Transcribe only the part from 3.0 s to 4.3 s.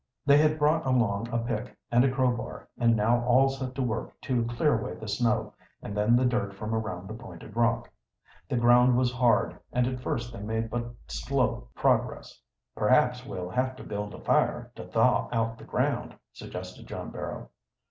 all set to work